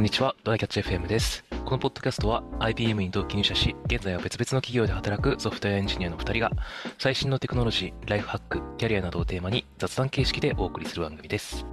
[0.00, 1.44] こんにちは、ドライキャッチ FM です。
[1.66, 6.50] このポッドキャストは IBM に同期入社し、現在は別々の企業で働くソフトウェアエンジニアの2人が、
[6.98, 11.66] 最新のテクノロジー、ライフハック、キャリアなどをテーマに雑談形式でお送りする番組です。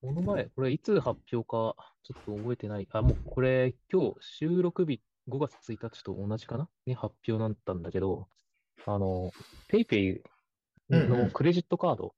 [0.00, 1.74] この前、これいつ発表か
[2.04, 2.86] ちょっと覚えてない。
[2.92, 6.68] あ、もうこれ今日収録日5月1日と同じかな？
[6.86, 8.28] に発表だったんだけど、
[8.86, 9.30] あの、
[9.70, 10.20] PayPay
[10.90, 12.14] のクレジットカード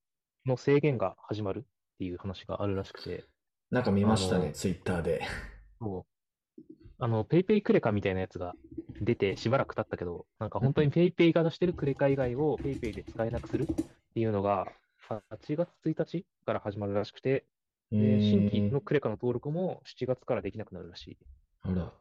[0.46, 1.62] の制限が始まるっ
[1.98, 3.24] ていう話があるらしくて、
[3.70, 5.22] なんか見ましたね、ツイッターで。
[5.80, 6.62] そう。
[6.98, 8.54] あの、PayPay クレカみたいなやつが
[9.00, 13.66] 出てしばらく経ったけど、なんか本当に PayPay が出してるクレカ以外を PayPay で使えなくするっ
[14.14, 14.66] ていうのが、
[15.08, 17.46] 8月1日から始まるらしくて、
[17.92, 21.18] えで新規ーのクレカの登録も7月からできなくなるらしい。
[21.62, 21.92] あら。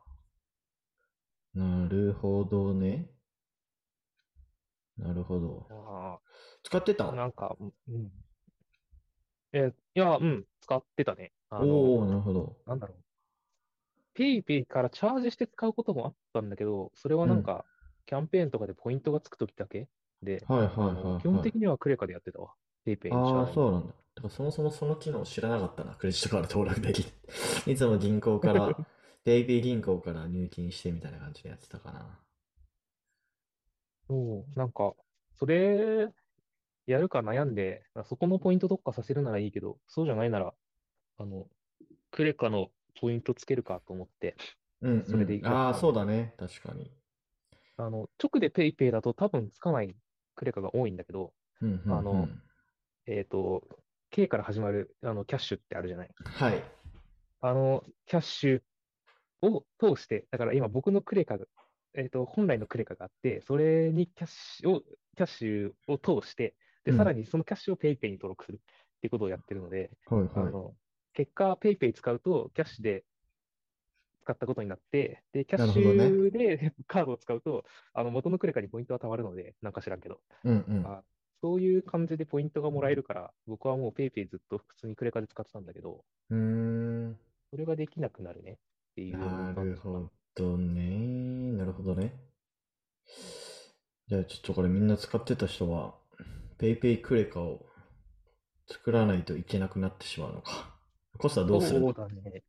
[1.59, 3.09] なるほどね。
[4.97, 5.67] なるほど。
[5.69, 6.19] あ
[6.63, 7.09] 使ってた？
[7.09, 8.11] あ、なんか、うんうん。
[9.51, 11.33] え、いや、うん、使ってたね。
[11.49, 12.55] あのおおなるほど。
[12.65, 12.97] なんだろう。
[14.13, 17.65] PayPay からチャージして使うこともあったんだけど、それはなんか、
[18.05, 19.89] キャンペーンとかでポイントがつくときだけ？
[20.23, 21.21] で、はいはいあのはい、はい。
[21.21, 22.53] 基本的にはクレカでやってたわ。
[22.85, 23.53] PayPay の支ああ、払い。
[23.53, 23.87] そうなんだ。
[23.87, 25.95] だからそもそもその機能知らなかったな。
[25.95, 27.09] クレジットカード登録できる。
[27.67, 28.75] いつも銀行から、
[29.23, 32.19] PayPay 銀行から入金してみたいな感じでやってたかな。
[34.07, 34.93] そう、なんか、
[35.37, 36.09] それ、
[36.87, 40.53] やるか悩んで、そこのポイント特化させるならいいけど、そうじゃないなら、
[41.17, 41.45] あの、
[42.11, 44.35] クレカのポイントつけるかと思って、
[44.81, 45.41] うんそれでい。
[45.43, 46.33] ああ、そうだね。
[46.37, 46.91] 確かに。
[47.77, 49.95] あの、直で PayPay だと多分つかない
[50.35, 52.41] クレカが多いんだけど、うんうんあのうん。
[53.05, 53.63] えっと、
[54.11, 56.09] K から始まるあのキャッシュってあるじゃない。
[56.23, 56.63] はい。
[57.41, 58.61] あの、キャッシュ
[59.41, 61.45] を通して、だから今僕のクレカが、
[61.95, 70.31] えっと、本来のクレカがあって、それにキャッシュを、キャッシュを通して、で、うんさらにそのキャッシュを PayPay に登録するっていうことをやってるので、はいはい。
[70.35, 70.75] あの、
[71.13, 73.03] 結果 PayPay 使うとキャッシュで
[74.23, 80.85] 使ったことになって、で、キャッシュでカードを使うと、あの、元のクレカにポイントは貯まるので、なんか知らんけど、うんうん。
[80.85, 81.03] あ
[81.41, 87.19] そういう感じでポイントがもらえるから、僕はもう PayPay ずっと普通にクレカで使ってたんだけど、うーん。
[87.51, 88.59] それができなくなるね
[88.99, 91.57] っていうなるほどね。
[91.57, 92.13] なるほどね。
[94.07, 95.95] じゃあちょっとこれみんな使ってた人は、
[96.59, 97.65] PayPay クレカを
[98.67, 100.75] 作らないといけなくなってしまうのか。
[101.17, 102.43] コスタどうするそうだね。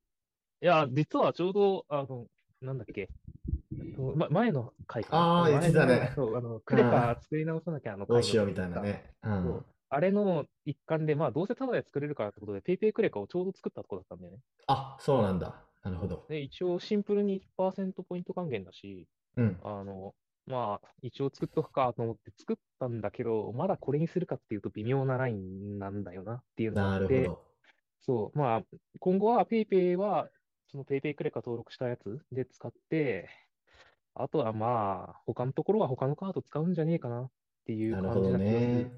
[0.63, 2.27] いや、実はちょうど、あの、
[2.61, 3.09] なんだっけ、
[3.81, 9.13] えっとま、前の回かなあー言ってたねそう、あの、クレカ作り直さなきゃあのどうしようみたいなね。
[9.23, 9.29] う。
[9.29, 14.39] んあれの一環で、まあ、どうせタダで作れるからってことで、PayPay クレカをちょうど作ったとこだったんだよね。
[14.69, 15.65] あ、そうなんだ。
[15.83, 16.27] なるほど。
[16.29, 19.61] で、一応シンプルに1%ポイント還元だし、うん。
[19.63, 20.15] あの、
[20.47, 27.51] まあ、一応作っとくかと思って作ったんだけど、まだこれにするかっていうと微妙なラインなんだよなっていうのがなあって、るほど。
[28.01, 28.63] そう、まあ、
[29.01, 30.29] 今後は PayPay は、
[30.69, 33.29] その PayPay クレカ登録したやつで使って、
[34.15, 37.31] あとはまあ、他のところは他のカード使うんじゃねえかなっ
[37.67, 38.85] ていうなるほど感じな気がする。
[38.85, 38.91] ね。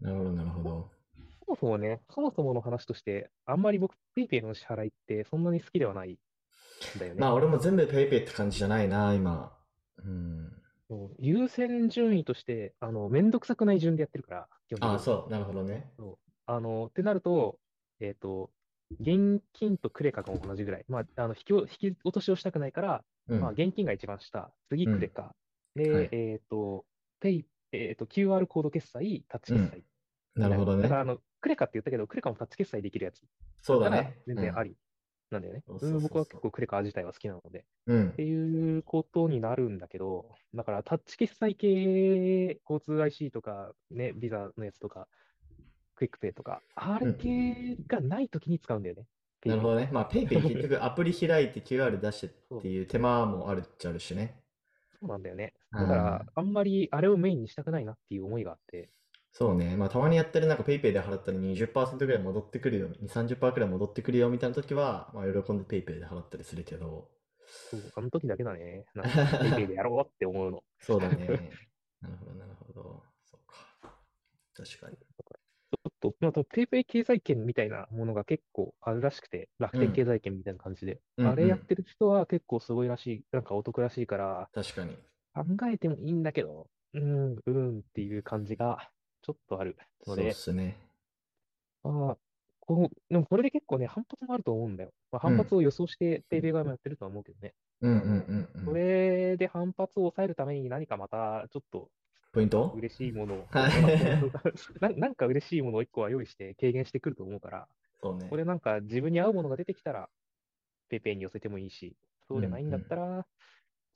[0.00, 1.01] なるほど、なるほど。
[1.44, 7.20] そもそもね、そもそもの話として、あんまり僕 PayPay の支払いってそんなに好きではないんだよね。
[7.20, 9.52] まあ俺も全部 PayPay って感じじゃないな、今。
[9.98, 10.52] うん。
[10.88, 15.30] そう優先順位として、あの、めんどくさくない順でやってるから、基本的にあ、そう。
[15.30, 15.90] なるほどね。
[16.46, 17.58] あの、ってなると、
[18.00, 18.50] えっと、
[19.00, 20.84] 現金とクレカが同じぐらい。
[20.88, 23.40] まあ、あの、引きお、引き落としをしたくないから、うん。
[23.40, 25.34] まあ、現金が一番下、次うんクレカ。
[25.74, 26.84] で、はいえっと、
[27.20, 29.84] ペイ、えっと、QR コード決済、タッチ決済。
[30.34, 31.00] なるほどねだから、。
[31.02, 33.20] あの、クレカって言ったけど、クレカもタッチ決済できるやつ。
[33.60, 34.16] そうだね。
[34.26, 34.76] 全然あり
[35.30, 35.62] なんだよね。
[35.66, 37.64] 僕は結構クレカ自体は好きなので。
[37.86, 38.08] うん。
[38.10, 45.08] っていうことになるんだけど、だからタッチ決済系、交通 IC とか、ね、ビザのやつとか、
[45.96, 49.06] QUICPay とか、あれ系がないときに使うんだよね。
[49.44, 49.88] なるほどね。
[49.92, 54.36] まあ PayPay 結局アプリ開いて QR 出してっていう手間もあるっちゃあるしね。
[55.00, 55.54] そうなんだよね。
[55.72, 58.90] うんだから、あんまりあれをメインにしたくないなっていう思いがあって、
[59.32, 59.76] そうね。
[59.76, 62.88] まあたまにやってるなんか PayPay で払ったら20%ぐらい戻ってくるよ。
[63.00, 67.08] 2、30%くらい戻ってくるよみたいな時は、まあ喜んで PayPay で払ったりするけど。
[67.70, 68.84] そう、あの時だけだね。
[68.94, 70.62] なんか、 PayPay でやろうって思うの。
[70.80, 71.50] そうだね。
[72.02, 73.02] なるほど、なるほど。
[73.24, 73.56] そうか。
[74.54, 74.96] 確かに。
[74.96, 81.00] ちょっと、また PayPay 経済圏みたいなものが結構あるらしくて、楽天経済圏みたいな感じで。
[81.16, 84.94] うんあれやってる人は結構すごいらしい、なんかお得らしいから、確かに。
[85.34, 88.90] 考えてもいいんだけど、うーん、うーんっていう感じが
[89.22, 89.76] ちょっとある
[90.06, 90.76] のでそうっ、すね。
[91.84, 92.18] ああ、
[92.60, 94.92] この、でもこれで結構ね、反発もあると思うんだよ。
[95.10, 97.54] まあ、反発を予想して、 PayPay 側もやってるとは思うけどね。
[97.80, 98.74] うんうんうんうそん。
[98.74, 101.90] れで反発を抑えるために何かまたちょっと
[102.32, 102.78] ポイント？
[102.78, 103.72] 嬉しいものを、はい。
[104.80, 107.68] ななんか嬉しいものを1個は用意して軽減してくると思うから、
[108.02, 108.30] そうね。
[108.30, 110.10] これなんか自分に合うものが出てきたら、
[110.90, 111.96] ペイペイに寄せてもいいし、
[112.28, 113.26] そうでないんだったら、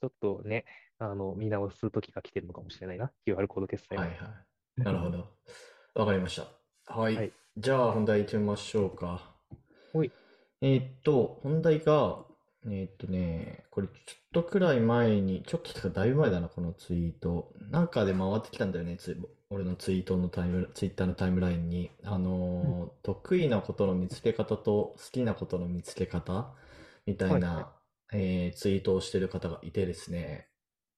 [0.01, 0.65] ちょっとね、
[0.99, 3.13] あの、見直す時が来てるのかもしれないな。
[3.25, 4.46] QR コード決済もはいはい。
[4.83, 5.27] なるほど。
[5.95, 6.47] わかりました。
[6.85, 7.15] はい。
[7.15, 9.35] はいじゃあ本題行ってみましょうか。
[9.93, 10.11] ほい。
[10.61, 12.25] えーっと、本題が、
[12.65, 13.97] えーっとね、これちょっ
[14.33, 17.53] とくらい前に、ちょっとかだいぶ前だな、このツイート。
[17.71, 19.15] なんかで回ってきたんだよね、ツイ
[19.49, 21.91] 俺のツイートのタイム、ツイッターのタイムラインに。
[22.03, 26.53] あのー得意なことの見つけ方と好きなことの見つけ方
[27.05, 27.71] みたいはいな、
[28.13, 30.49] えーツイートをしてる方がいてですね。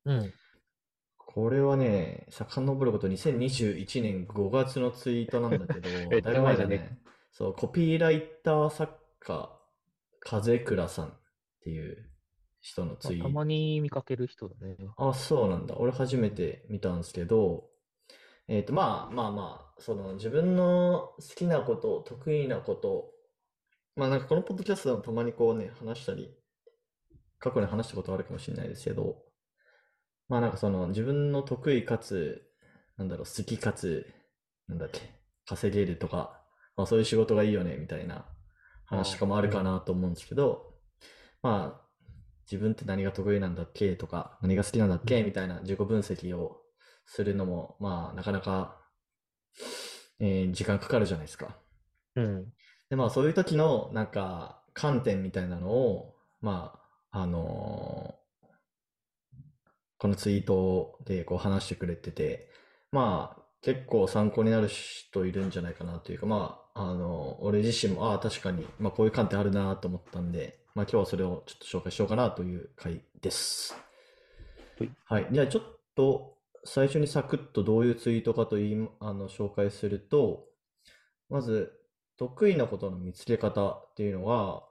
[0.05, 0.33] うん。
[1.31, 6.99] これはね、遡ること2021年5月のツイートなんだけど、 えだいぶ前だねね。
[7.31, 9.55] そう、コピーライター作家、
[10.21, 11.11] 風倉さんっ
[11.61, 12.09] ていう
[12.61, 13.25] 人のツイート。
[13.25, 14.75] たまに見かける人だね。
[14.97, 15.75] あ、そうなんだ。
[15.77, 17.69] 俺初めて見たんですけど、
[18.47, 23.13] えっと、まあまあまあ、その自分の好きなこと、得意なこと、
[23.95, 26.35] まあなんかこのポッドキャストでもたまにこうね、話したり、
[27.37, 29.28] 過去に話したことあるかもしれないですけど、
[30.29, 32.43] まあなんかその自分の得意かつ、
[32.97, 34.05] なんだろう、好きかつ、
[34.67, 35.01] なんだっけ、
[35.45, 36.41] 稼げるとか、
[36.77, 38.25] まあそういう仕事がいいよね、みたいな
[38.85, 40.73] 話とかもあるかなと思うんですけど、
[41.41, 41.89] まあ、
[42.51, 46.61] 自分って何が得意なんだっけとか、何が好きなんだっけみたいな自己分析を
[47.05, 48.77] するのも、まあ、なかなか、
[50.19, 51.57] えー時間かかるじゃないですか。
[52.15, 52.53] うん。
[52.89, 56.79] で、まあ、そういう時の、なんか、観点みたいなのを、ま
[57.11, 58.18] あ、あのー
[59.99, 62.49] このツイートでこう話してくれてて、
[62.91, 73.75] まあ、結構参考になる人いるんじゃないかなというか、まあ、あの俺自身も、ああ、確かに、まあ、こういう観点あるなと思ったんで、まあ、今日はそれをちょっと紹介しようかなという回です。
[74.79, 74.91] はい。
[75.03, 75.27] はい。
[75.33, 75.63] じゃあ、ちょっ
[75.95, 80.45] と、最初にサクッとどういうツイートかと言い、あの、紹介すると、
[81.29, 81.73] まず、
[82.17, 84.63] 得意なことの見つけ方っていうのは、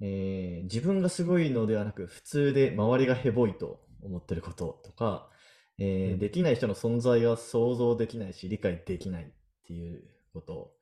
[0.00, 5.28] えー自分がすごいのではなく、普通で周りがヘボいと思ってることとか、
[5.78, 9.26] えーうんできない人の存在が想像できないし、理解できないっ
[9.66, 10.02] ていう
[10.34, 10.72] こと。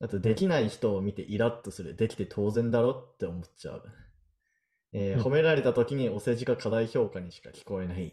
[0.00, 1.96] あと、できない人を見てイラッとする。
[1.96, 3.82] できて当然だろって思っちゃう。
[4.92, 8.12] えーうん褒められた時にお世辞が過大評価にしか聞こえない。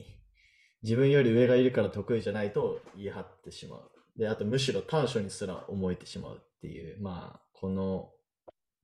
[0.83, 3.92] 自分より上がいるから得意じゃないと言い張ってしまう。
[4.18, 8.12] で、あとむしろ短所にすら思えてしまうっていう、まあ、この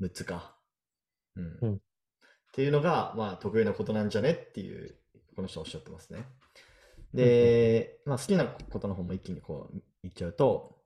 [0.02, 0.56] 6つか。
[1.36, 1.58] うん。
[1.62, 1.82] うん
[2.48, 4.96] っていうのが、まあ、得意なことなんじゃねっていう、
[5.38, 6.26] この人はおっしゃってますね。
[7.14, 10.78] で、まあ、好きなことの方も一気にこう言っちゃうと、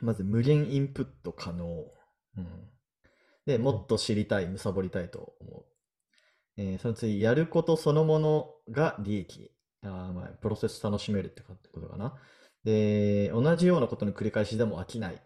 [0.00, 1.66] まず無限インプット可能。
[1.66, 2.46] うん、
[3.44, 5.64] で、もっと知りたい、貪りたいと思う。
[6.56, 9.52] えーその次、やることそのものが利益。
[9.82, 12.16] あーまあ、プロセス楽しめるってことかな。
[12.64, 15.22] で、同じようなことの繰り返しでも飽きない。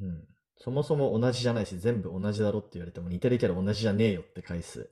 [0.00, 0.26] うん。
[0.56, 4.90] そもそも同じじゃないし、全部同じだろって言われても似てるけど同じじゃねえよって返す。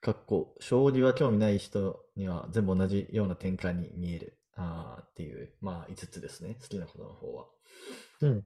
[0.00, 4.38] かっこ、将棋は興味ない人には全部同じような展開に見える。
[4.54, 6.56] あーっていう、まあ5つですね。
[6.60, 7.46] 好きなことの方は。
[8.22, 8.44] うん。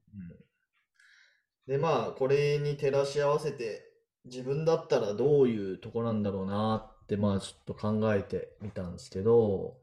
[1.66, 3.83] で、まあ、これに照らし合わせて、
[4.25, 9.78] 自分だったらどういうとこなんだろうなって、まあ、ちょっと考えてみたんですけど、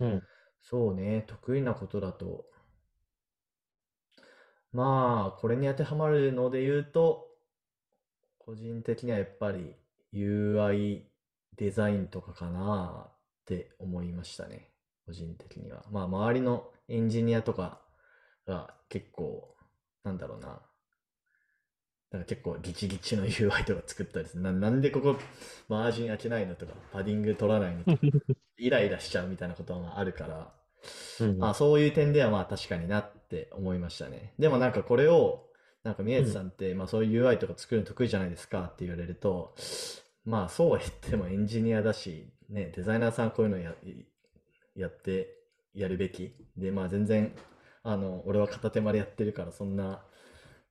[0.00, 0.22] うん。
[0.62, 2.46] そうね、得意なことだと、
[4.72, 7.28] まあ、これに当てはまるので言うと、
[8.38, 9.76] 個人的にはやっぱり
[10.12, 11.07] UI
[11.58, 13.12] デザインとかかなっ
[13.44, 14.70] て思いましたね。
[15.06, 15.84] 個人的には。
[15.90, 17.80] まあ、周りのエンジニアとか
[18.46, 19.54] が結構、
[20.04, 20.60] なんだろうな。
[22.10, 24.42] なんか結構ギチギチの UI とか作ったりする。
[24.42, 25.16] な、なんでここ
[25.68, 27.98] マージン開けないのとか、パディング取らないのとか、
[28.56, 30.54] イライラしちゃうみたいなことはまああるから、
[31.20, 31.38] うん。
[31.38, 34.34] まあそういう点ではまあ確かになって思いましたね。
[34.38, 35.48] でもなんかこれを、
[35.84, 39.54] なんか宮地さんって、まあそういう UI とか作るの得意じゃないですかって言われると、
[40.28, 43.72] まあそうは言ってもエンジニアだし、ね、デザイナーさんこういうのや、
[44.76, 45.34] やって
[45.72, 46.34] やるべき。
[46.54, 47.32] で、まあ全然、
[47.82, 50.02] あの、俺は片手間でやってるからそんな、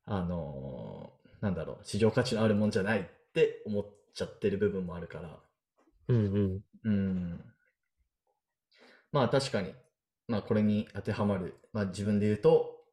[0.06, 1.12] あの
[1.42, 5.40] なんだろう、市場価値のあるもんじゃないって思っちゃってる部分もあるから、
[6.08, 6.62] うんうん。
[6.84, 7.42] うん。
[9.12, 9.74] まあ確かに、
[10.28, 12.84] まあこれに当てはまる、まあ自分で言うと、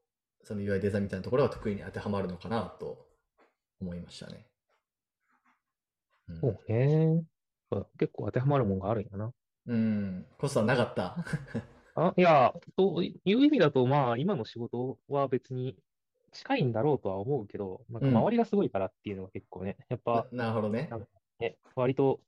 [0.42, 3.06] その UI デザインみたいなところが得意に当てはまるのかなと
[3.82, 4.46] 思いましたね。
[6.28, 7.24] うんそうね。
[7.70, 9.32] そう結構当てはまるもんがあるんやな。
[9.66, 10.26] うん。
[10.38, 11.16] コストはなかった
[11.96, 15.76] あ、いや、という意味だと、まあ、今の仕事は別に
[16.32, 20.88] 近いんだろうとは思うけど、なんかうん周りがすごいからっていうのが結構ね、やっぱ、ななるほどね。
[20.90, 21.06] なんか
[21.38, 22.20] ね、割と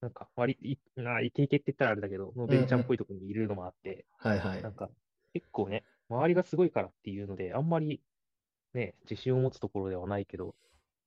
[0.00, 4.74] なんか割り、いなイケイケって言ったらあれだけど、のベンチャーっぽいところにいるのもあって、はいはいなん。
[4.74, 4.90] か
[5.32, 8.02] 結構ね、周りがすごいからっていうので、あんまり
[8.74, 10.54] ね、自信を持つところではないけど、う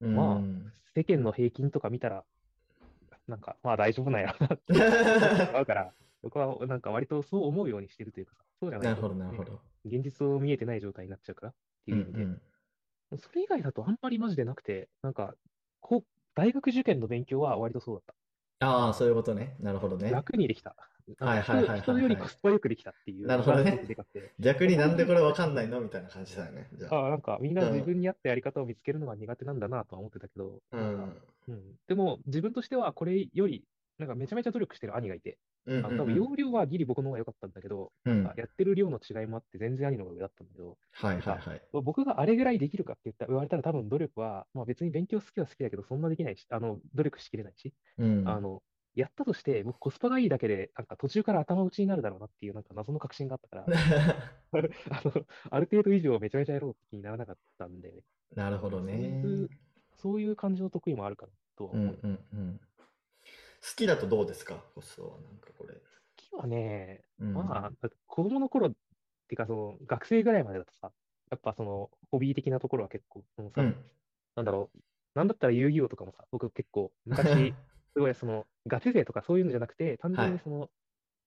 [0.02, 0.72] まあん。
[0.96, 2.24] 世間の平均とか見たら、
[3.28, 9.60] なんかまあ大丈夫なんやろなって思ってしまうから、 僕はなんか割とそう思うようにしてるというかさ、そうじゃないるほど、なるほど。
[9.86, 11.56] 現実を見えてない状態になっちゃうからっ
[11.86, 12.42] てういう意味で、ん
[13.18, 15.36] それ以外だとあんまりマジでなくて、なんか、
[15.82, 16.06] こう
[16.36, 18.16] 大学受験の勉強は割とそうだっ
[18.60, 18.68] た。
[18.68, 19.56] ああ、そういうことね。
[19.60, 20.12] なるほどね。
[20.12, 20.76] 楽にできた。
[21.20, 21.82] はいはいはいはいはい。
[21.82, 23.28] 人人よりコスパよくできたっていう。
[23.28, 23.84] なるほどね。
[23.88, 24.32] でかくて。
[24.40, 26.68] 逆になんでこれわかんないのみたいな感じだよね。
[26.74, 26.96] じゃあ。
[26.96, 30.98] ああ、なんかみんな自分に合ったやり方を見つけるのが苦手なんだなとは思ってたけど、うなん。
[30.98, 31.22] かん。
[31.48, 33.64] うん、でも自分としてはこれより、
[33.98, 35.38] なんかめちゃめちゃ努力してる兄がいて、
[35.68, 38.24] うんあの多分容量はギリ僕の方が良かったんだけど、うん。
[38.24, 41.62] なんかやってる量の違いもあって全然兄の方が上だったんだけど、はいはいはい。
[41.72, 48.28] 僕があれぐらいできるかって言った言われたら多分努力は、まあ別に勉強好きは好きだけど、そんなできないし、あの、努力しきれないし、うん。
[48.28, 48.64] あの、
[48.96, 53.66] やったとして、僕コスパがいいだけで、なんか途中から頭打ちになるだろうなっていう、なんか謎の確信があったから、
[54.92, 58.04] あの、ある程度以上めちゃめちゃやろうって気にならなかったんで、ね、
[58.36, 59.50] なるほどそういねう。
[59.98, 62.00] そういう感じの得意もあるかなとはうん思う。
[62.04, 62.60] うんうん。
[62.60, 64.56] 好きだとどうですか？
[64.76, 65.20] コストは。
[65.22, 65.76] なんかこれ。
[65.76, 65.80] 好
[66.16, 68.76] きはね、うんまあ、だって子供の頃って
[69.36, 70.92] いうか、その、学生ぐらいまでだとさ、
[71.30, 73.76] やっぱその、ホビー的なところは結構、そのさ、うん。
[74.36, 74.80] なんだろう、
[75.14, 77.54] なんだったら遊戯王とかもさ、僕結構昔、
[77.94, 80.70] すごいその、ガチ勢とかそういうのじゃなくて、単純はいにその、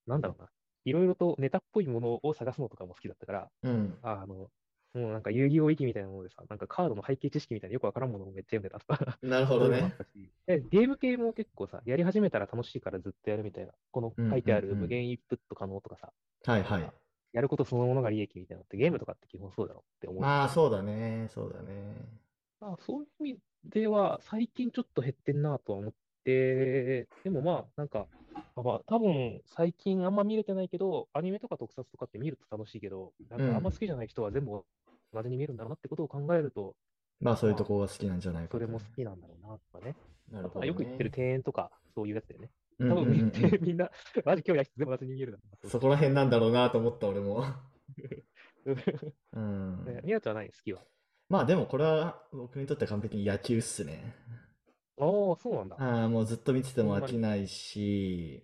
[0.07, 0.49] なんだろうな、
[0.85, 3.97] いろいろとネタっぽいものを探すのとかも好きだったから、うん。
[4.01, 4.49] ああの、も
[4.93, 9.93] うなんか遊戯王域みたいなものでさ、なんかカードの背景知識みたいなよくわからんものをめっちゃ読んでたとか、なるほどね
[10.47, 16.13] ゲーム系も結構さ、やり始めたら楽しいからずっとやるみたいな、この書いてある無限インプット可能とかさ、
[16.45, 16.91] はいはい。
[17.33, 20.21] やることそのものが利益みたいなのってゲームとかって基本そうだろうって思う。
[20.21, 21.27] まあそうだね。
[21.33, 21.95] そうだね。
[22.61, 25.93] まあ、そういう意味では、最近ちょっと減ってんなとは思っ
[26.25, 34.63] て、でもまあ、なんか、まあまあ、多分最近あんま見れてないけど、アニメとか特撮とかって見ると楽しいけど、なんかあんま好きじゃない人は全部
[35.13, 36.75] 同じに見えるんだろうなってことを考えると、
[37.21, 39.95] まあそういうとこが好きなんじゃないかとそれも好きなんだろうなとかね。
[40.31, 40.67] なるほど、ね。
[40.67, 42.49] よく言ってる庭園とか、そういうやつだよね。
[42.79, 43.89] うんうん多分みんうんうんみんな、
[44.25, 47.45] マジ興味ない人全部同じに見えるんだろうなそこら辺なんだろうなと思った俺も。
[47.45, 47.47] ね
[49.31, 50.01] うん。
[50.03, 50.81] みなちゃんは何好きは？
[51.29, 54.13] まあでもこれは僕にとって完璧に野球っすね。
[54.97, 55.79] ああ、そうなんだ。
[55.79, 58.43] ああ、もうずっと見てても飽きないし、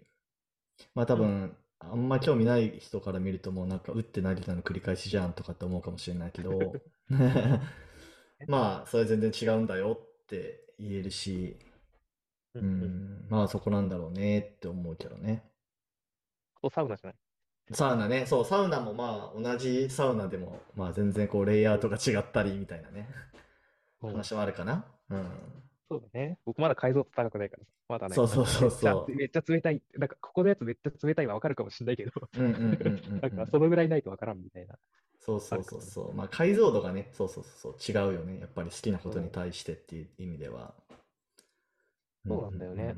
[0.95, 6.81] まあ多分、あんま興味ない人から見るともうなんか打って投げたの繰り返しじゃんとかって思うかもしれないけど、
[8.47, 11.57] まあそれ全然違うんだよって言えるし、
[12.53, 15.43] ううんん、まあそこなんだろうねって思うけどね。
[16.55, 17.17] あとサウナじゃない？
[17.73, 23.07] サウナね、そう、サウナもまあ同じサウナでも、まあ全然こうレイアウトが違ったりみたいなね、
[24.01, 24.85] うん話もあるかな。
[25.09, 25.25] うん。
[25.91, 26.37] そうだね。
[26.45, 27.69] 僕まだ解像度高くないからさ。
[27.89, 28.15] まだね。
[28.15, 29.81] そうそうそうそうめっちゃ冷たい。
[29.97, 32.11] なんか、ここのやつめっちゃ冷たいはわかるかもしれないけど、
[33.21, 34.75] なんか、そのぐらいないとわからんみたいな。
[35.19, 36.13] そうそうそうそう。
[36.13, 38.39] まあ解像度がね、そうそうそうそう、違うよね。
[38.39, 40.73] やっぱり好きなことに対してっていう意味では。
[42.25, 42.95] そうなんだよね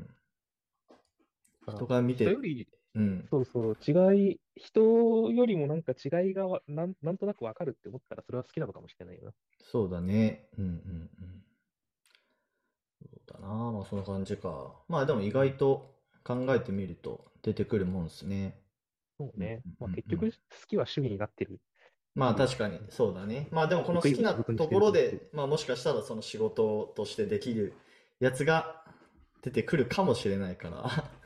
[1.66, 1.74] うん。
[1.74, 3.28] 人が見て人よ、り、うん。
[3.28, 9.32] そうそう、違い、人よりもなんか違いがわなんなんとなくわかるって思ったら、それは好きなのかもしれないよな。
[9.60, 10.46] そうだね。
[10.56, 11.33] うんうんうん。
[13.84, 14.72] そんな感じか。
[14.88, 18.60] まあでも意外と考えてみると出てくるもんですね。
[19.18, 19.62] そうね。
[19.78, 20.36] まあ結局、好
[20.66, 21.60] きは趣味になってる。
[22.14, 23.48] まあ確かにそうだね。
[23.50, 27.74] まあでもこの好きなところで、まあもしかしたらその仕事としてできる
[28.20, 28.84] やつが
[29.42, 30.84] 出てくるかもしれないから。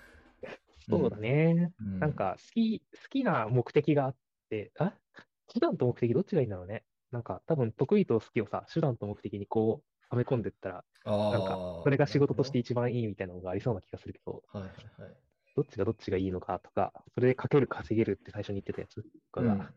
[0.88, 1.72] そうだね。
[1.80, 1.98] うん。
[2.00, 4.16] なんか、好き、好きな目的があっ
[4.48, 4.94] て、あ？
[5.52, 6.84] 手段と目的どっちがいいんだろうね。
[7.10, 15.16] なんか、多分得意と好きをさ、手段と目的にこう、はめ込んでったら、あなんあか、それが仕事として一番いいみたいなのがありそうな気がするけど、はいはいはい。
[15.56, 19.68] どっちがどっちがいいのかとか、それでかける稼げるって最初に言ってたやつとかうんが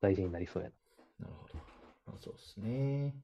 [0.00, 0.74] 大事になりそうやな。
[1.18, 1.58] なるほど。
[2.06, 3.14] まあ、そうですね。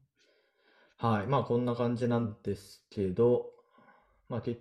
[0.96, 1.26] はい。
[1.26, 3.50] まあ、こんな感じなんですけど、
[4.28, 4.58] まあ、け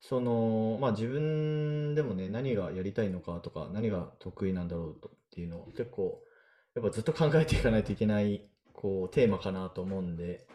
[0.00, 6.22] その、まあ、自分でもね、何がやりたいのかとか、何が得意なんだろうとっていうのを結構、
[6.74, 10.46] やっぱずっと考えていかないといけない、こう、テーマかなと思うんで、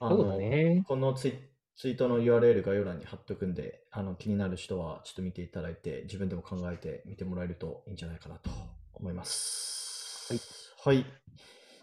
[0.00, 0.84] あそうだの、ね。
[0.86, 1.34] このツイ、
[1.76, 8.50] ツイートの URL 概要欄に貼っとくんで、あの、気になる人はちょっと見ていただいて、自分でも考えてみてもらえるといいんじゃないかなと
[8.94, 10.34] 思います。
[10.84, 11.04] はい。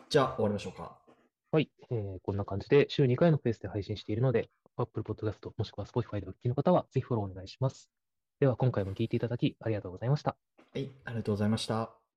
[0.09, 0.97] じゃあ、終わりましょうか。
[1.51, 7.89] はい、えーこんな感じで週2回のペースで配信しているので、Apple Podcast もしくは Spotify でお聞きの方は、ぜひフォローお願いします。
[8.39, 10.35] では、今回も聞いていただきありがとうございました。
[10.73, 12.04] はい、ありがとうございました。